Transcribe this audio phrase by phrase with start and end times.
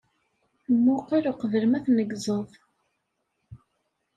[0.73, 2.49] Mmuqqel uqbel ma tneggzeḍ.